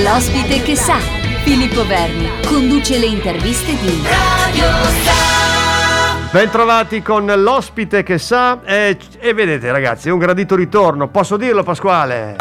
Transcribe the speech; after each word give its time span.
L'ospite 0.00 0.62
che 0.62 0.74
sa, 0.74 0.96
Filippo 1.44 1.86
Verni, 1.86 2.26
conduce 2.46 2.96
le 2.98 3.04
interviste 3.04 3.72
di 3.78 4.02
Radio 4.02 4.64
Sa. 5.04 6.30
Bentrovati 6.30 7.02
con 7.02 7.26
l'ospite 7.26 8.02
che 8.02 8.16
sa 8.16 8.62
e, 8.64 8.96
e 9.18 9.34
vedete 9.34 9.70
ragazzi, 9.70 10.08
è 10.08 10.10
un 10.10 10.18
gradito 10.18 10.54
ritorno, 10.54 11.08
posso 11.08 11.36
dirlo 11.36 11.62
Pasquale? 11.62 12.36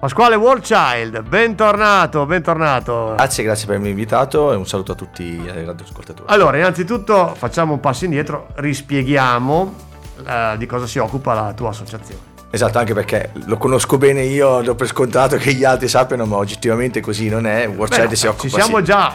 Pasquale 0.00 0.34
World 0.34 0.62
Child, 0.62 1.22
bentornato, 1.22 2.26
bentornato. 2.26 3.12
Grazie, 3.14 3.44
grazie 3.44 3.66
per 3.66 3.76
avermi 3.76 3.92
invitato 3.92 4.52
e 4.52 4.56
un 4.56 4.66
saluto 4.66 4.90
a 4.90 4.94
tutti 4.96 5.22
i 5.22 5.46
radioascoltatori. 5.46 6.32
Allora, 6.32 6.56
innanzitutto 6.56 7.32
facciamo 7.36 7.74
un 7.74 7.80
passo 7.80 8.06
indietro, 8.06 8.48
rispieghiamo 8.54 9.74
eh, 10.26 10.54
di 10.58 10.66
cosa 10.66 10.88
si 10.88 10.98
occupa 10.98 11.32
la 11.32 11.52
tua 11.52 11.68
associazione. 11.68 12.29
Esatto, 12.52 12.78
anche 12.78 12.94
perché 12.94 13.30
lo 13.46 13.56
conosco 13.58 13.96
bene 13.96 14.22
io, 14.22 14.60
do 14.60 14.74
per 14.74 14.88
scontato 14.88 15.36
che 15.36 15.52
gli 15.52 15.62
altri 15.62 15.86
sappiano, 15.86 16.26
ma 16.26 16.36
oggettivamente 16.36 17.00
così 17.00 17.28
non 17.28 17.46
è. 17.46 17.68
World 17.68 17.94
Child 17.94 18.12
si 18.12 18.26
occupa 18.26 18.48
Ci 18.48 18.54
siamo 18.54 18.78
sì. 18.78 18.84
già, 18.84 19.14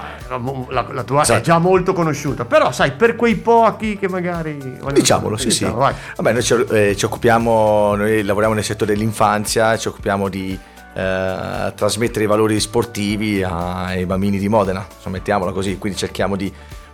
la, 0.70 0.88
la 0.90 1.04
tua 1.04 1.24
Esatto. 1.24 1.40
è 1.40 1.42
già 1.42 1.58
molto 1.60 1.92
conosciuta, 1.92 2.46
però 2.46 2.72
sai, 2.72 2.94
per 2.94 3.18
quei 3.18 3.36
pochi 3.36 3.98
che 3.98 4.08
magari... 4.08 4.78
Diciamolo, 4.94 5.36
sì, 5.36 5.52
sì. 5.52 5.66
Diciamo, 5.66 5.80
vai. 5.80 5.94
Vabbè, 6.16 6.32
noi 6.32 6.44
ci, 6.44 6.54
eh, 6.72 6.96
ci 6.96 7.04
occupiamo, 7.04 7.96
noi 7.96 8.24
lavoriamo 8.24 8.56
nel 8.56 8.64
settore 8.64 8.94
dell'infanzia, 8.94 9.78
ci 9.78 9.90
occupiamo 9.90 10.30
di 10.30 10.58
eh, 10.94 11.74
trasmettere 11.76 12.24
i 12.24 12.28
valori 12.28 12.58
sportivi 12.62 13.44
ai 13.44 14.06
bambini 14.06 14.40
di 14.40 14.48
Modena, 14.48 14.88
insomma, 14.96 15.18
mettiamola 15.18 15.52
così, 15.52 15.78
quindi 15.78 15.98
cerchiamo 16.00 16.38
di 16.38 16.50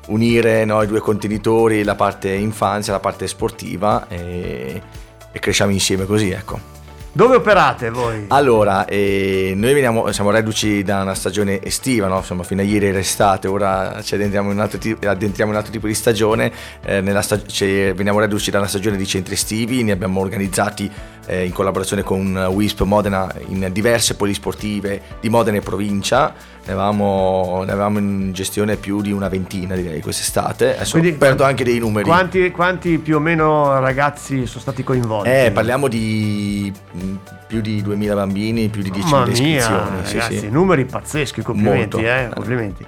unire 0.08 0.66
no, 0.66 0.82
i 0.82 0.88
due 0.88 1.02
contenitori, 1.02 1.84
la 1.84 1.94
parte 1.94 2.32
infanzia, 2.32 2.94
la 2.94 3.00
parte 3.00 3.28
sportiva 3.28 4.08
e, 4.08 4.82
e 5.32 5.40
cresciamo 5.40 5.72
insieme 5.72 6.06
così, 6.06 6.30
ecco. 6.32 6.80
Dove 7.14 7.36
operate 7.36 7.90
voi? 7.90 8.24
Allora, 8.30 8.86
eh, 8.86 9.52
noi 9.54 9.74
veniamo, 9.74 10.10
siamo 10.14 10.30
reduci 10.30 10.82
da 10.82 11.02
una 11.02 11.14
stagione 11.14 11.62
estiva, 11.62 12.08
no? 12.08 12.20
Insomma, 12.20 12.44
fino 12.44 12.62
a 12.62 12.64
ieri 12.64 12.86
era 12.86 13.00
estate, 13.00 13.50
ora 13.50 14.00
ci 14.02 14.14
addentriamo 14.16 14.50
in 14.50 14.56
un 14.56 14.62
altro, 14.62 14.78
ti- 14.80 14.96
addentriamo 14.98 15.52
in 15.52 15.58
un 15.58 15.62
altro 15.62 15.74
tipo 15.74 15.88
di 15.88 15.94
stagione, 15.94 16.50
eh, 16.86 17.02
nella 17.02 17.22
sta- 17.22 17.44
ci- 17.46 17.92
veniamo 17.92 18.20
reduci 18.20 18.50
da 18.50 18.60
una 18.60 18.68
stagione 18.68 18.96
di 18.96 19.06
centri 19.06 19.34
estivi, 19.34 19.84
ne 19.84 19.92
abbiamo 19.92 20.22
organizzati 20.22 20.90
eh, 21.26 21.44
in 21.46 21.52
collaborazione 21.52 22.02
con 22.02 22.34
WISP 22.50 22.82
Modena 22.84 23.30
in 23.50 23.68
diverse 23.74 24.16
polisportive 24.16 25.02
di 25.20 25.28
Modena 25.28 25.58
e 25.58 25.62
provincia, 25.62 26.34
ne 26.64 26.72
avevamo, 26.74 27.64
ne 27.66 27.72
avevamo 27.72 27.98
in 27.98 28.32
gestione 28.34 28.76
più 28.76 29.02
di 29.02 29.12
una 29.12 29.28
ventina 29.30 29.76
direi 29.76 30.00
quest'estate, 30.02 30.76
adesso 30.76 31.00
Quindi- 31.00 31.18
perdo 31.18 31.44
anche 31.44 31.64
dei 31.64 31.80
numeri. 31.80 32.06
Quanti, 32.06 32.52
quanti 32.52 32.98
più 33.00 33.16
o 33.16 33.20
meno 33.20 33.80
ragazzi 33.80 34.46
sono 34.46 34.60
stati 34.62 34.84
coinvolti? 34.84 35.30
Eh, 35.30 35.52
parliamo 35.52 35.88
di 35.88 36.72
mh, 36.92 37.00
più 37.48 37.62
di 37.62 37.82
2000 37.82 38.14
bambini, 38.14 38.70
più 38.70 38.82
di 38.84 38.92
10.000 38.92 39.10
Mamma 39.10 39.26
mia, 39.26 39.34
iscrizioni. 39.34 39.90
ragazzi, 40.04 40.38
sì. 40.40 40.50
numeri 40.50 40.86
pazzeschi, 40.86 41.42
complimenti, 41.42 41.98
eh, 42.04 42.30
complimenti. 42.34 42.86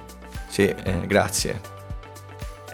Sì, 0.48 0.62
eh, 0.68 1.00
grazie. 1.06 1.72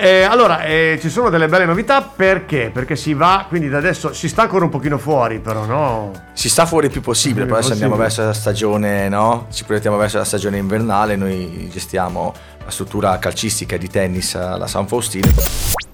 Eh, 0.03 0.23
allora, 0.23 0.63
eh, 0.63 0.99
ci 0.99 1.11
sono 1.11 1.29
delle 1.29 1.47
belle 1.47 1.67
novità 1.67 2.01
perché? 2.01 2.71
Perché 2.73 2.97
si 2.97 3.13
va, 3.13 3.45
quindi 3.47 3.69
da 3.69 3.77
adesso 3.77 4.15
si 4.15 4.31
sta 4.31 4.41
ancora 4.41 4.65
un 4.65 4.71
pochino 4.71 4.97
fuori, 4.97 5.41
però 5.41 5.67
no? 5.67 6.13
Si 6.33 6.49
sta 6.49 6.65
fuori 6.65 6.87
il 6.87 6.93
più 6.93 7.03
possibile, 7.03 7.41
Il 7.43 7.49
però 7.49 7.59
adesso 7.59 7.75
andiamo 7.75 7.97
verso 7.97 8.25
la 8.25 8.33
stagione, 8.33 9.11
no? 9.11 9.49
Ci 9.53 9.65
proiettiamo 9.65 9.99
verso 9.99 10.17
la 10.17 10.25
stagione 10.25 10.57
invernale, 10.57 11.17
noi 11.17 11.69
gestiamo 11.71 12.33
la 12.65 12.71
struttura 12.71 13.19
calcistica 13.19 13.77
di 13.77 13.91
tennis 13.91 14.37
alla 14.37 14.67
San 14.67 14.89
Faustino. 14.89 15.29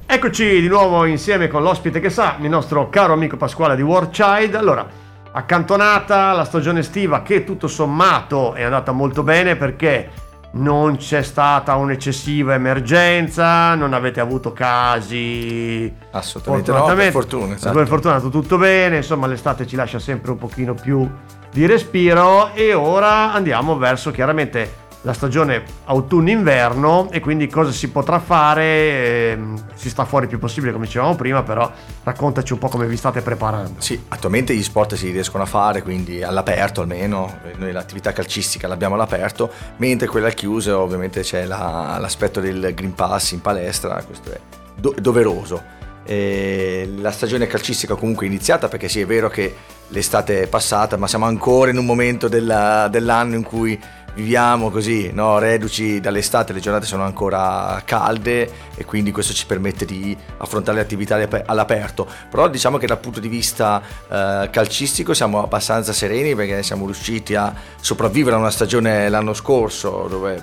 Eccoci 0.06 0.60
di 0.60 0.68
nuovo 0.68 1.04
insieme 1.04 1.48
con 1.48 1.64
l'ospite 1.64 1.98
che 1.98 2.10
sa, 2.10 2.36
il 2.38 2.48
nostro 2.48 2.88
caro 2.88 3.12
amico 3.12 3.36
Pasquale 3.36 3.74
di 3.74 3.82
War 3.82 4.10
Child. 4.10 4.54
Allora, 4.54 4.86
accantonata 5.32 6.30
la 6.30 6.44
stagione 6.44 6.78
estiva 6.78 7.22
che 7.22 7.42
tutto 7.42 7.66
sommato 7.66 8.54
è 8.54 8.62
andata 8.62 8.92
molto 8.92 9.24
bene 9.24 9.56
perché 9.56 10.10
non 10.56 10.96
c'è 10.96 11.22
stata 11.22 11.74
un'eccessiva 11.76 12.54
emergenza, 12.54 13.74
non 13.74 13.92
avete 13.92 14.20
avuto 14.20 14.52
casi 14.52 15.92
Assolutamente 16.10 16.72
no, 16.72 16.84
per 16.84 17.10
fortuna. 17.10 17.46
Per 17.46 17.56
esatto. 17.56 17.86
fortuna 17.86 18.14
è 18.14 18.16
andato 18.16 18.38
tutto 18.38 18.58
bene, 18.58 18.96
insomma 18.96 19.26
l'estate 19.26 19.66
ci 19.66 19.76
lascia 19.76 19.98
sempre 19.98 20.30
un 20.30 20.38
pochino 20.38 20.74
più 20.74 21.08
di 21.52 21.66
respiro 21.66 22.52
e 22.54 22.74
ora 22.74 23.32
andiamo 23.32 23.76
verso 23.76 24.10
chiaramente 24.10 24.84
la 25.06 25.12
stagione 25.12 25.62
autunno-inverno 25.84 27.10
e 27.12 27.20
quindi 27.20 27.46
cosa 27.46 27.70
si 27.70 27.88
potrà 27.90 28.18
fare, 28.18 28.64
Ehm, 28.66 29.64
si 29.74 29.88
sta 29.88 30.04
fuori 30.04 30.24
il 30.24 30.30
più 30.30 30.40
possibile 30.40 30.72
come 30.72 30.86
dicevamo 30.86 31.14
prima, 31.14 31.44
però 31.44 31.70
raccontaci 32.02 32.52
un 32.52 32.58
po' 32.58 32.68
come 32.68 32.86
vi 32.86 32.96
state 32.96 33.20
preparando. 33.20 33.74
Sì, 33.80 34.02
attualmente 34.08 34.54
gli 34.54 34.62
sport 34.64 34.94
si 34.94 35.10
riescono 35.10 35.44
a 35.44 35.46
fare, 35.46 35.82
quindi 35.82 36.24
all'aperto 36.24 36.80
almeno, 36.80 37.38
noi 37.56 37.70
l'attività 37.70 38.12
calcistica 38.12 38.66
l'abbiamo 38.66 38.94
all'aperto, 38.94 39.48
mentre 39.76 40.08
quella 40.08 40.30
chiusa 40.30 40.76
ovviamente 40.78 41.20
c'è 41.20 41.44
la- 41.44 41.98
l'aspetto 42.00 42.40
del 42.40 42.72
Green 42.74 42.94
Pass 42.94 43.30
in 43.30 43.40
palestra, 43.40 44.02
questo 44.04 44.32
è 44.32 44.40
do- 44.74 44.94
doveroso. 44.98 45.74
E 46.04 46.92
la 46.98 47.10
stagione 47.12 47.46
calcistica 47.46 47.94
comunque 47.94 48.26
è 48.26 48.28
iniziata 48.28 48.68
perché 48.68 48.88
sì 48.88 49.00
è 49.00 49.06
vero 49.06 49.28
che 49.28 49.54
l'estate 49.88 50.42
è 50.42 50.46
passata, 50.48 50.96
ma 50.96 51.06
siamo 51.06 51.26
ancora 51.26 51.70
in 51.70 51.78
un 51.78 51.84
momento 51.86 52.26
della- 52.28 52.88
dell'anno 52.88 53.34
in 53.36 53.42
cui 53.44 53.78
viviamo 54.16 54.70
così, 54.70 55.12
no? 55.12 55.38
reduci 55.38 56.00
dall'estate, 56.00 56.54
le 56.54 56.60
giornate 56.60 56.86
sono 56.86 57.04
ancora 57.04 57.80
calde 57.84 58.50
e 58.74 58.84
quindi 58.86 59.12
questo 59.12 59.34
ci 59.34 59.44
permette 59.44 59.84
di 59.84 60.16
affrontare 60.38 60.78
le 60.78 60.82
attività 60.82 61.16
all'ap- 61.16 61.42
all'aperto. 61.44 62.08
Però 62.30 62.48
diciamo 62.48 62.78
che 62.78 62.86
dal 62.86 62.98
punto 62.98 63.20
di 63.20 63.28
vista 63.28 63.80
eh, 64.08 64.48
calcistico 64.50 65.12
siamo 65.12 65.42
abbastanza 65.42 65.92
sereni 65.92 66.34
perché 66.34 66.62
siamo 66.62 66.86
riusciti 66.86 67.34
a 67.34 67.54
sopravvivere 67.78 68.36
a 68.36 68.38
una 68.38 68.50
stagione 68.50 69.08
l'anno 69.10 69.34
scorso 69.34 70.06
dove 70.08 70.42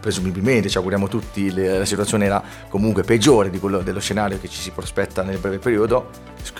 presumibilmente 0.00 0.68
ci 0.68 0.76
auguriamo 0.78 1.06
tutti 1.08 1.52
le- 1.52 1.78
la 1.78 1.84
situazione 1.84 2.24
era 2.24 2.42
comunque 2.68 3.02
peggiore 3.02 3.50
di 3.50 3.58
quello 3.58 3.80
dello 3.80 4.00
scenario 4.00 4.38
che 4.40 4.48
ci 4.48 4.58
si 4.60 4.70
prospetta 4.70 5.22
nel 5.22 5.38
breve 5.38 5.58
periodo. 5.58 6.08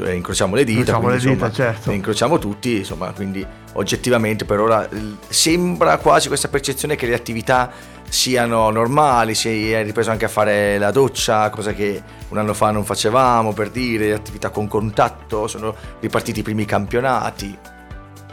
Eh, 0.04 0.14
Incrociamo 0.14 0.54
le 0.54 0.64
dita, 0.64 0.78
Incrociamo 0.78 1.06
quindi, 1.06 1.24
le 1.24 1.30
dita, 1.32 1.46
insomma, 1.46 1.70
certo. 1.72 1.90
incrociamo 1.90 2.38
tutti, 2.38 2.76
insomma, 2.78 3.12
quindi 3.12 3.44
oggettivamente 3.72 4.44
per 4.44 4.60
ora 4.60 4.88
sembra 5.28 5.96
quasi 5.98 6.28
questa 6.28 6.48
percezione 6.48 6.96
che 6.96 7.06
le 7.06 7.14
attività 7.14 7.70
siano 8.08 8.68
normali, 8.70 9.34
si 9.34 9.70
è 9.72 9.82
ripreso 9.84 10.10
anche 10.10 10.24
a 10.24 10.28
fare 10.28 10.78
la 10.78 10.90
doccia, 10.90 11.48
cosa 11.50 11.72
che 11.72 12.02
un 12.28 12.38
anno 12.38 12.54
fa 12.54 12.70
non 12.72 12.84
facevamo, 12.84 13.52
per 13.52 13.70
dire, 13.70 14.12
attività 14.12 14.50
con 14.50 14.66
contatto, 14.68 15.46
sono 15.46 15.74
ripartiti 16.00 16.40
i 16.40 16.42
primi 16.42 16.64
campionati. 16.64 17.56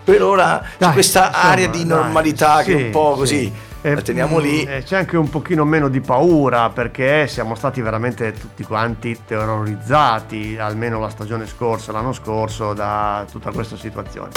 Per 0.04 0.22
ora 0.24 0.60
c'è 0.64 0.68
Dai, 0.78 0.94
questa 0.94 1.28
insomma, 1.28 1.44
area 1.44 1.68
di 1.68 1.78
dai, 1.80 1.88
normalità 1.88 2.58
che 2.64 2.72
sì, 2.76 2.82
è 2.82 2.86
un 2.86 2.90
po' 2.92 3.26
sì. 3.26 3.52
Così, 3.88 3.92
E, 3.92 3.96
la 3.96 4.02
teniamo 4.02 4.40
lì. 4.40 4.64
e 4.64 4.84
c'è 4.84 4.98
anche 4.98 5.18
un 5.18 5.30
pochino 5.30 5.64
meno 5.66 5.88
di 5.88 6.02
paura 6.02 6.70
perché 6.70 7.28
siamo 7.28 7.56
stati 7.56 7.82
veramente 7.82 8.34
tutti 8.34 8.64
quanti 8.64 9.20
terrorizzati, 9.26 10.58
almeno 10.60 11.00
la 11.00 11.10
stagione 11.10 11.46
scorsa, 11.48 11.92
l'anno 11.92 12.14
scorso, 12.14 12.74
da 12.74 13.26
tutta 13.30 13.52
questa 13.52 13.78
situazione. 13.78 14.30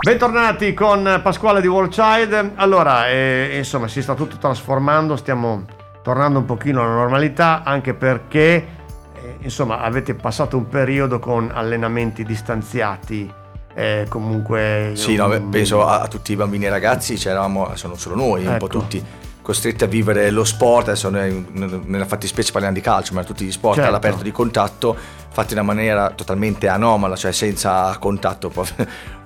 Bentornati 0.00 0.74
con 0.74 1.20
Pasquale 1.22 1.60
di 1.60 1.66
World 1.66 1.90
Child. 1.90 2.52
Allora, 2.56 3.08
eh, 3.08 3.54
insomma, 3.56 3.88
si 3.88 4.02
sta 4.02 4.14
tutto 4.14 4.36
trasformando, 4.36 5.16
stiamo 5.16 5.64
tornando 6.02 6.38
un 6.38 6.44
pochino 6.44 6.82
alla 6.82 6.94
normalità, 6.94 7.62
anche 7.64 7.94
perché, 7.94 8.66
eh, 9.14 9.36
insomma, 9.40 9.80
avete 9.80 10.14
passato 10.14 10.56
un 10.56 10.68
periodo 10.68 11.18
con 11.18 11.50
allenamenti 11.52 12.24
distanziati. 12.24 13.37
Eh, 13.78 14.06
comunque 14.08 14.92
Sì, 14.94 15.14
no, 15.14 15.28
beh, 15.28 15.40
penso 15.42 15.86
a, 15.86 16.00
a 16.00 16.08
tutti 16.08 16.32
i 16.32 16.36
bambini 16.36 16.64
e 16.64 16.68
ragazzi, 16.68 17.14
c'eravamo, 17.14 17.76
sono 17.76 17.94
solo 17.94 18.16
noi, 18.16 18.44
un 18.44 18.56
po' 18.58 18.66
Ecco. 18.66 18.78
tutti 18.80 19.04
costretti 19.40 19.84
a 19.84 19.86
vivere 19.86 20.30
lo 20.30 20.44
sport, 20.44 20.88
adesso 20.88 21.08
noi, 21.08 21.46
nella 21.52 22.04
fattispecie 22.04 22.50
parliamo 22.50 22.74
di 22.74 22.82
calcio, 22.82 23.14
ma 23.14 23.22
tutti 23.24 23.44
gli 23.44 23.52
sport 23.52 23.76
Certo. 23.76 23.88
all'aperto 23.88 24.22
di 24.22 24.32
contatto 24.32 24.94
fatti 25.30 25.52
in 25.52 25.60
una 25.60 25.72
maniera 25.72 26.10
totalmente 26.10 26.66
anomala, 26.68 27.14
cioè 27.14 27.30
senza 27.32 27.96
contatto, 28.00 28.52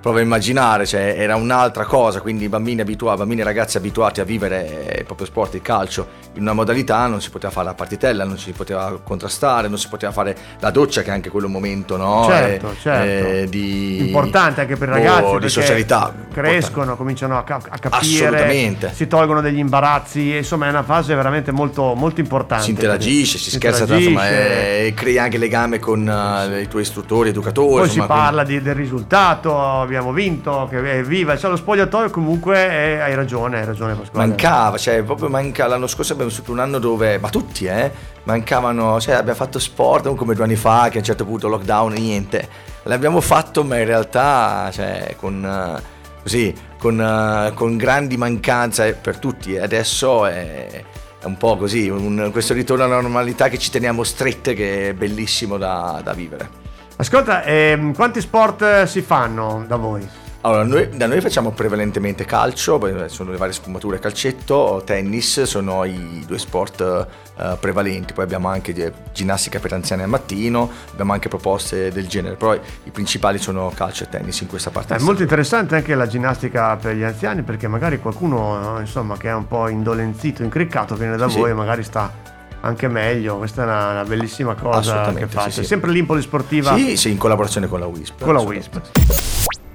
prova 0.02 0.18
a 0.18 0.22
immaginare, 0.22 0.84
cioè 0.84 1.14
era 1.16 1.36
un'altra 1.36 1.84
cosa, 1.84 2.20
quindi 2.20 2.48
bambini, 2.48 2.80
abitua- 2.80 3.16
bambini 3.16 3.40
e 3.40 3.44
ragazzi 3.44 3.76
abituati 3.76 4.20
a 4.20 4.24
vivere 4.24 4.96
il 4.98 5.04
proprio 5.04 5.26
sport, 5.26 5.54
il 5.54 5.62
calcio, 5.62 6.06
in 6.34 6.42
una 6.42 6.52
modalità 6.54 7.06
non 7.06 7.20
si 7.22 7.30
poteva 7.30 7.52
fare 7.52 7.66
la 7.66 7.74
partitella, 7.74 8.24
non 8.24 8.36
si 8.36 8.50
poteva 8.50 8.98
contrastare, 9.02 9.68
non 9.68 9.78
si 9.78 9.88
poteva 9.88 10.10
fare 10.10 10.36
la 10.58 10.70
doccia 10.70 11.02
che 11.02 11.10
è 11.10 11.12
anche 11.12 11.30
quello 11.30 11.48
momento, 11.48 11.96
no? 11.96 12.26
Certo, 12.28 12.70
Eh, 12.72 12.76
certo. 12.80 13.26
eh, 13.28 13.46
di, 13.48 14.06
importante 14.08 14.62
anche 14.62 14.76
per 14.76 14.88
i 14.88 14.90
oh, 14.90 14.94
ragazzi 14.96 15.22
di 15.24 15.30
perché 15.32 15.48
socialità. 15.48 16.12
crescono, 16.32 16.96
cominciano 16.96 17.38
a, 17.38 17.44
ca- 17.44 17.60
a 17.68 17.78
capire, 17.78 18.26
Assolutamente. 18.26 18.90
si 18.92 19.06
tolgono 19.06 19.40
degli 19.40 19.58
imbarazzi, 19.58 20.34
insomma 20.36 20.66
è 20.66 20.70
una 20.70 20.82
fase 20.82 21.14
veramente 21.14 21.52
molto, 21.52 21.94
molto 21.94 22.18
importante. 22.20 22.64
si 22.64 22.70
interagisce, 22.70 23.38
si, 23.38 23.50
scherza 23.50 23.86
tanto, 23.86 24.10
ma 24.10 24.28
è- 24.28 24.84
e 24.86 24.94
crei 24.94 25.18
anche 25.18 25.38
legame 25.38 25.78
con 25.78 26.08
eh, 26.08 26.62
i 26.62 26.66
tuoi 26.68 26.82
istruttori, 26.82 27.28
educatori. 27.28 27.70
Poi 27.74 27.84
insomma, 27.84 28.02
si 28.02 28.08
parla 28.08 28.42
di- 28.42 28.60
del 28.60 28.74
risultato, 28.74 29.86
abbiamo 29.94 30.12
vinto, 30.12 30.66
che 30.70 30.98
è 30.98 31.02
viva, 31.02 31.36
cioè 31.36 31.50
lo 31.50 31.56
spogliatoio 31.56 32.10
comunque 32.10 32.56
è- 32.56 32.98
hai 33.00 33.14
ragione, 33.14 33.58
hai 33.60 33.64
ragione 33.64 33.94
Pasquale. 33.94 34.26
Mancava, 34.26 34.78
cioè 34.78 35.02
proprio 35.02 35.28
manca. 35.28 35.66
L'anno 35.66 35.86
scorso 35.86 36.12
abbiamo 36.12 36.30
vissuto 36.30 36.52
un 36.52 36.58
anno 36.58 36.78
dove, 36.78 37.18
ma 37.18 37.28
tutti, 37.28 37.66
eh, 37.66 37.90
mancavano, 38.24 39.00
cioè 39.00 39.14
abbiamo 39.14 39.38
fatto 39.38 39.58
sport 39.58 40.04
non 40.06 40.16
come 40.16 40.34
due 40.34 40.44
anni 40.44 40.56
fa, 40.56 40.88
che 40.88 40.96
a 40.96 41.00
un 41.00 41.04
certo 41.04 41.24
punto 41.24 41.48
lockdown, 41.48 41.92
niente. 41.92 42.48
L'abbiamo 42.84 43.20
fatto, 43.20 43.62
ma 43.64 43.78
in 43.78 43.84
realtà, 43.86 44.70
cioè, 44.72 45.14
con. 45.18 45.44
eh, 45.44 46.00
Così, 46.22 46.54
con, 46.78 47.00
uh, 47.00 47.52
con 47.52 47.76
grandi 47.76 48.16
mancanze 48.16 48.92
per 48.94 49.18
tutti 49.18 49.58
adesso 49.58 50.24
è, 50.26 50.84
è 51.20 51.24
un 51.24 51.36
po' 51.36 51.56
così, 51.56 51.88
un, 51.88 52.28
questo 52.30 52.54
ritorno 52.54 52.84
alla 52.84 53.00
normalità 53.00 53.48
che 53.48 53.58
ci 53.58 53.72
teniamo 53.72 54.04
strette 54.04 54.54
che 54.54 54.90
è 54.90 54.94
bellissimo 54.94 55.58
da, 55.58 56.00
da 56.00 56.12
vivere. 56.12 56.61
Ascolta, 57.02 57.42
ehm, 57.42 57.94
quanti 57.94 58.20
sport 58.20 58.84
si 58.84 59.02
fanno 59.02 59.64
da 59.66 59.74
voi? 59.74 60.08
Allora, 60.42 60.62
noi, 60.62 60.88
da 60.96 61.08
noi 61.08 61.20
facciamo 61.20 61.50
prevalentemente 61.50 62.24
calcio, 62.24 62.80
sono 63.08 63.32
le 63.32 63.36
varie 63.36 63.52
sfumature 63.52 63.98
calcetto, 63.98 64.82
tennis, 64.84 65.42
sono 65.42 65.82
i 65.82 66.22
due 66.24 66.38
sport 66.38 67.08
uh, 67.36 67.58
prevalenti, 67.58 68.12
poi 68.12 68.22
abbiamo 68.22 68.46
anche 68.46 68.92
ginnastica 69.12 69.58
per 69.58 69.72
anziani 69.72 70.02
al 70.02 70.10
mattino, 70.10 70.70
abbiamo 70.92 71.12
anche 71.12 71.28
proposte 71.28 71.90
del 71.90 72.06
genere, 72.06 72.36
però 72.36 72.54
i 72.54 72.90
principali 72.92 73.38
sono 73.38 73.72
calcio 73.74 74.04
e 74.04 74.08
tennis 74.08 74.40
in 74.40 74.46
questa 74.46 74.70
parte. 74.70 74.94
È 74.94 75.00
molto 75.00 75.22
interessante 75.22 75.74
anche 75.74 75.96
la 75.96 76.06
ginnastica 76.06 76.76
per 76.76 76.94
gli 76.94 77.02
anziani 77.02 77.42
perché 77.42 77.66
magari 77.66 77.98
qualcuno 77.98 78.78
insomma, 78.78 79.16
che 79.16 79.28
è 79.28 79.34
un 79.34 79.48
po' 79.48 79.66
indolenzito, 79.66 80.44
incriccato, 80.44 80.94
viene 80.94 81.16
da 81.16 81.28
sì, 81.28 81.38
voi 81.38 81.50
e 81.50 81.54
magari 81.54 81.82
sta 81.82 82.32
anche 82.64 82.88
meglio, 82.88 83.38
questa 83.38 83.62
è 83.62 83.64
una, 83.64 83.90
una 83.90 84.04
bellissima 84.04 84.54
cosa 84.54 85.12
che 85.12 85.26
fate. 85.26 85.50
Sì, 85.50 85.60
sì. 85.60 85.66
Sempre 85.66 85.90
l'Impoli 85.90 86.22
Sportiva? 86.22 86.74
Sì, 86.76 86.96
sì, 86.96 87.10
in 87.10 87.18
collaborazione 87.18 87.66
con 87.66 87.80
la 87.80 87.86
WISP. 87.86 88.22
Con 88.22 88.34
la 88.34 88.40
WISP. 88.40 88.80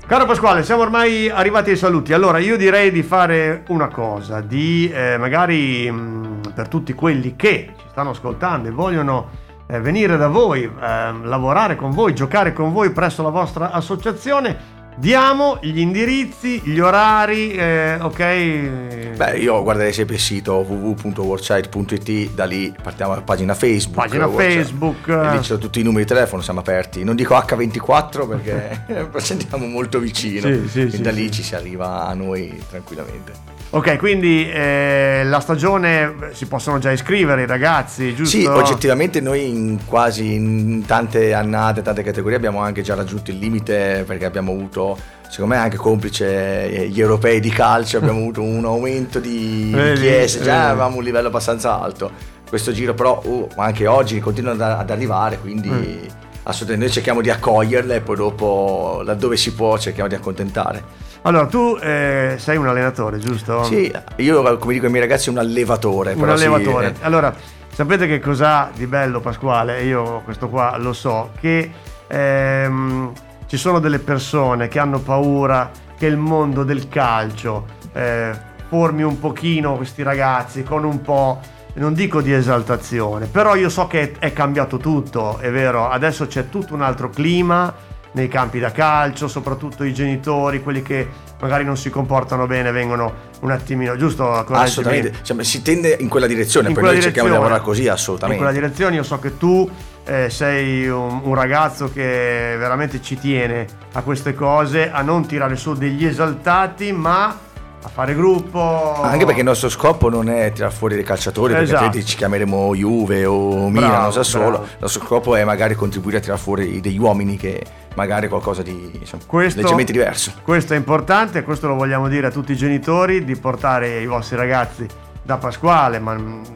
Caro 0.07 0.25
Pasquale, 0.25 0.63
siamo 0.63 0.83
ormai 0.83 1.29
arrivati 1.29 1.71
ai 1.71 1.75
saluti. 1.75 2.13
Allora, 2.13 2.37
io 2.37 2.55
direi 2.55 2.91
di 2.91 3.03
fare 3.03 3.65
una 3.67 3.89
cosa, 3.89 4.39
di 4.39 4.89
eh, 4.89 5.17
magari 5.17 5.91
mh, 5.91 5.97
mm, 5.97 6.41
per 6.55 6.69
tutti 6.69 6.93
quelli 6.93 7.35
che 7.35 7.73
ci 7.77 7.85
stanno 7.89 8.11
ascoltando 8.11 8.69
e 8.69 8.71
vogliono 8.71 9.29
eh, 9.67 9.81
venire 9.81 10.15
da 10.15 10.29
voi, 10.29 10.63
eh, 10.63 11.13
lavorare 11.23 11.75
con 11.75 11.91
voi, 11.91 12.15
giocare 12.15 12.53
con 12.53 12.71
voi 12.71 12.91
presso 12.91 13.21
la 13.21 13.29
vostra 13.29 13.71
associazione, 13.71 14.57
Diamo 14.99 15.59
gli 15.61 15.77
indirizzi, 15.77 16.59
gli 16.63 16.79
orari, 16.79 17.51
eh, 17.51 17.99
ok? 18.01 19.15
Beh, 19.15 19.37
io 19.37 19.61
guarderei 19.61 19.93
sempre 19.93 20.15
il 20.15 20.21
sito 20.21 20.55
www.worksite.it, 20.67 22.31
da 22.33 22.45
lì 22.45 22.73
partiamo 22.81 23.11
dalla 23.11 23.23
pagina 23.23 23.53
Facebook. 23.53 24.07
Pagina 24.07 24.27
Facebook. 24.27 25.07
E 25.07 25.31
lì 25.33 25.37
ci 25.37 25.43
sono 25.43 25.59
tutti 25.59 25.81
i 25.81 25.83
numeri 25.83 26.03
di 26.03 26.09
telefono, 26.09 26.41
siamo 26.41 26.61
aperti. 26.61 27.03
Non 27.03 27.15
dico 27.15 27.35
H24 27.35 28.27
perché 28.27 29.11
ci 29.21 29.33
andiamo 29.33 29.67
molto 29.67 29.99
vicino. 29.99 30.47
Sì, 30.47 30.67
sì, 30.67 30.81
e 30.81 30.89
sì, 30.89 31.01
da 31.01 31.11
lì 31.11 31.29
ci 31.31 31.43
si 31.43 31.53
arriva 31.53 32.07
a 32.07 32.13
noi 32.15 32.59
tranquillamente. 32.67 33.56
Ok, 33.69 33.97
quindi 33.97 34.49
eh, 34.49 35.23
la 35.25 35.41
stagione 35.41 36.15
si 36.31 36.45
possono 36.45 36.79
già 36.79 36.91
iscrivere 36.91 37.43
i 37.43 37.45
ragazzi, 37.45 38.15
giusto? 38.15 38.37
Sì, 38.37 38.45
oggettivamente 38.45 39.19
noi 39.19 39.49
in 39.49 39.79
quasi 39.85 40.33
in 40.35 40.85
tante 40.85 41.33
annate, 41.33 41.81
tante 41.81 42.01
categorie 42.01 42.37
abbiamo 42.37 42.61
anche 42.61 42.81
già 42.81 42.95
raggiunto 42.95 43.29
il 43.29 43.37
limite 43.37 44.05
perché 44.07 44.23
abbiamo 44.23 44.53
avuto, 44.53 44.97
secondo 45.27 45.55
me 45.55 45.59
anche 45.59 45.75
complice 45.75 46.87
gli 46.89 46.99
europei 46.99 47.41
di 47.41 47.49
calcio, 47.49 47.97
abbiamo 47.97 48.19
avuto 48.19 48.41
un 48.41 48.63
aumento 48.63 49.19
di 49.19 49.73
richieste, 49.75 50.43
già 50.43 50.69
avevamo 50.69 50.97
un 50.97 51.03
livello 51.03 51.27
abbastanza 51.27 51.81
alto. 51.81 52.09
Questo 52.47 52.71
giro 52.71 52.93
però 52.93 53.21
uh, 53.21 53.49
anche 53.57 53.85
oggi 53.85 54.21
continuano 54.21 54.63
ad, 54.63 54.71
ad 54.79 54.89
arrivare, 54.89 55.37
quindi... 55.39 55.69
Mm. 55.69 56.25
Assolutamente, 56.49 56.85
noi 56.85 56.93
cerchiamo 56.93 57.21
di 57.21 57.29
accoglierle 57.29 57.95
e 57.95 57.99
poi 57.99 58.15
dopo, 58.15 59.01
laddove 59.03 59.35
si 59.35 59.53
può, 59.53 59.77
cerchiamo 59.77 60.07
di 60.07 60.15
accontentare. 60.15 60.81
Allora, 61.23 61.45
tu 61.45 61.77
eh, 61.81 62.35
sei 62.37 62.55
un 62.55 62.67
allenatore, 62.67 63.19
giusto? 63.19 63.63
Sì, 63.65 63.91
io 64.15 64.57
come 64.57 64.73
dico 64.73 64.85
ai 64.85 64.91
miei 64.91 65.03
ragazzi 65.03 65.27
un 65.27 65.39
allevatore. 65.39 66.13
Un 66.13 66.29
allevatore. 66.29 66.93
Sì, 66.95 67.01
eh. 67.01 67.05
Allora, 67.05 67.35
sapete 67.73 68.07
che 68.07 68.21
cos'ha 68.21 68.71
di 68.73 68.87
bello 68.87 69.19
Pasquale? 69.19 69.83
Io 69.83 70.21
questo 70.23 70.47
qua 70.47 70.77
lo 70.77 70.93
so, 70.93 71.31
che 71.37 71.69
ehm, 72.07 73.11
ci 73.47 73.57
sono 73.57 73.79
delle 73.79 73.99
persone 73.99 74.69
che 74.69 74.79
hanno 74.79 74.99
paura 74.99 75.69
che 75.97 76.05
il 76.05 76.15
mondo 76.15 76.63
del 76.63 76.87
calcio 76.87 77.65
eh, 77.91 78.31
formi 78.69 79.03
un 79.03 79.19
pochino 79.19 79.75
questi 79.75 80.01
ragazzi 80.01 80.63
con 80.63 80.85
un 80.85 81.01
po' 81.01 81.41
non 81.79 81.93
dico 81.93 82.21
di 82.21 82.33
esaltazione, 82.33 83.27
però 83.27 83.55
io 83.55 83.69
so 83.69 83.87
che 83.87 84.13
è 84.19 84.33
cambiato 84.33 84.77
tutto, 84.77 85.37
è 85.39 85.51
vero, 85.51 85.89
adesso 85.89 86.27
c'è 86.27 86.49
tutto 86.49 86.73
un 86.73 86.81
altro 86.81 87.09
clima, 87.09 87.73
nei 88.17 88.27
campi 88.27 88.59
da 88.59 88.71
calcio, 88.71 89.27
soprattutto 89.27 89.83
i 89.83 89.93
genitori, 89.93 90.61
quelli 90.63 90.81
che 90.81 91.07
magari 91.39 91.63
non 91.63 91.77
si 91.77 91.91
comportano 91.91 92.47
bene, 92.47 92.71
vengono 92.71 93.13
un 93.41 93.51
attimino, 93.51 93.95
giusto? 93.95 94.31
Assolutamente, 94.31 95.13
cioè, 95.21 95.43
si 95.43 95.61
tende 95.61 95.95
in 95.99 96.09
quella 96.09 96.25
direzione, 96.25 96.69
in 96.69 96.73
quella 96.73 96.91
noi 96.91 97.01
cerchiamo 97.01 97.29
di 97.29 97.35
lavorare 97.35 97.61
così, 97.61 97.87
assolutamente. 97.87 98.41
In 98.41 98.49
quella 98.49 98.59
direzione 98.59 98.95
io 98.95 99.03
so 99.03 99.19
che 99.19 99.37
tu 99.37 99.69
eh, 100.05 100.29
sei 100.31 100.87
un, 100.87 101.21
un, 101.23 101.35
ragazzo 101.35 101.91
che 101.91 102.55
veramente 102.57 103.01
ci 103.01 103.19
tiene 103.19 103.67
a 103.93 104.01
queste 104.01 104.33
cose, 104.33 104.89
a 104.89 105.01
non 105.03 105.27
tirare 105.27 105.55
su 105.55 105.73
degli 105.73 106.05
esaltati, 106.05 106.91
ma 106.91 107.37
a 107.81 107.89
fare 107.89 108.15
gruppo. 108.15 109.01
Anche 109.01 109.25
perché 109.25 109.41
il 109.41 109.45
nostro 109.45 109.69
scopo 109.69 110.09
non 110.09 110.29
è 110.29 110.51
tirare 110.51 110.73
fuori 110.73 110.95
dei 110.95 111.03
calciatori, 111.03 111.53
esatto. 111.55 111.83
perché 111.83 112.03
ci 112.03 112.15
chiameremo 112.17 112.75
Juve 112.75 113.25
o 113.25 113.69
Milano, 113.69 114.11
Sassuolo. 114.11 114.63
Il 114.63 114.77
nostro 114.79 115.03
scopo 115.03 115.35
è 115.35 115.43
magari 115.43 115.75
contribuire 115.75 116.17
a 116.17 116.21
tirare 116.21 116.39
fuori 116.39 116.79
degli 116.81 116.99
uomini 116.99 117.37
che 117.37 117.63
magari 117.95 118.27
qualcosa 118.27 118.61
di 118.61 118.91
insomma, 118.99 119.23
questo, 119.25 119.61
leggermente 119.61 119.91
diverso. 119.91 120.33
Questo 120.43 120.73
è 120.73 120.77
importante, 120.77 121.43
questo 121.43 121.67
lo 121.67 121.75
vogliamo 121.75 122.07
dire 122.07 122.27
a 122.27 122.31
tutti 122.31 122.51
i 122.51 122.57
genitori, 122.57 123.23
di 123.23 123.35
portare 123.35 123.99
i 123.99 124.05
vostri 124.05 124.35
ragazzi 124.35 124.85
da 125.23 125.37
Pasquale, 125.37 125.99
ma 125.99 126.15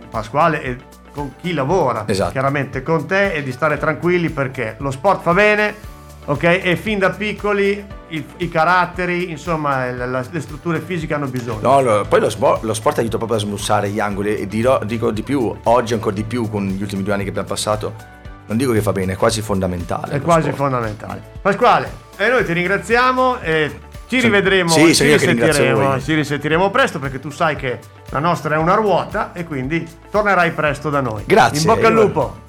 Pasquale 0.10 0.62
e 0.62 0.78
con 1.14 1.34
chi 1.42 1.54
lavora, 1.54 2.06
esatto. 2.08 2.32
chiaramente 2.32 2.84
con 2.84 3.06
te 3.06 3.34
e 3.34 3.44
di 3.44 3.52
stare 3.52 3.78
tranquilli 3.78 4.30
perché 4.30 4.76
lo 4.80 4.92
sport 4.92 5.22
fa 5.22 5.34
bene, 5.34 5.76
ok? 6.26 6.44
E 6.44 6.76
fin 6.76 7.00
da 7.00 7.10
piccoli 7.10 7.86
i, 8.10 8.26
i 8.38 8.50
caratteri, 8.50 9.30
insomma, 9.30 9.92
la, 9.92 10.06
la, 10.06 10.26
le 10.30 10.42
strutture 10.42 10.80
fisiche 10.80 11.14
hanno 11.14 11.28
bisogno. 11.28 11.60
No, 11.62 11.80
no 11.82 12.06
poi 12.06 12.20
lo 12.20 12.30
sport, 12.30 12.64
lo 12.64 12.74
sport, 12.74 13.00
aiuta 13.00 13.18
proprio 13.18 13.38
a 13.38 13.42
smussare 13.42 13.90
gli 13.90 14.00
angoli 14.00 14.38
e 14.38 14.48
dirò, 14.48 14.84
dico 14.84 15.12
di 15.12 15.24
più, 15.24 15.56
oggi 15.64 15.94
ancora 15.94 16.16
di 16.16 16.24
più 16.24 16.50
con 16.50 16.66
gli 16.66 16.82
ultimi 16.82 17.04
due 17.04 17.14
anni 17.14 17.24
che 17.24 17.30
abbiamo 17.30 17.48
passato 17.48 18.20
non 18.52 18.58
dico 18.58 18.74
che 18.74 18.82
fa 18.82 18.92
bene, 18.92 19.14
è 19.14 19.16
quasi 19.16 19.42
fondamentale. 19.42 20.16
È 20.16 20.22
quasi 20.22 20.52
sport. 20.52 20.58
fondamentale. 20.58 21.22
Pasquale, 21.42 21.90
e 22.18 22.28
noi 22.28 22.44
ti 22.44 22.52
ringraziamo 22.52 23.40
e 23.40 23.80
ci 24.10 24.20
rivedremo, 24.20 24.70
sì, 24.70 24.94
ci, 24.94 25.10
risentiremo, 25.10 26.02
ci 26.02 26.14
risentiremo 26.16 26.70
presto 26.70 27.00
perché 27.00 27.22
tu 27.22 27.30
sai 27.30 27.56
che 27.56 27.80
la 28.10 28.20
nostra 28.20 28.56
è 28.56 28.58
una 28.58 28.76
ruota 28.76 29.32
e 29.32 29.46
quindi 29.46 29.88
tornerai 30.12 30.52
presto 30.52 30.90
da 30.90 31.00
noi. 31.00 31.24
Grazie. 31.26 31.60
In 31.60 31.66
bocca 31.66 31.88
al 31.88 31.94
lupo. 31.94 32.40